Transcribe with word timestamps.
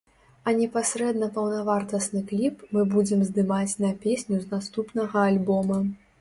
А 0.51 0.51
непасрэдна 0.59 1.27
паўнавартасны 1.35 2.21
кліп 2.31 2.63
мы 2.77 2.87
будзем 2.95 3.21
здымаць 3.29 3.77
на 3.85 3.93
песню 4.07 4.41
з 4.47 4.51
наступнага 4.55 5.17
альбома. 5.29 5.79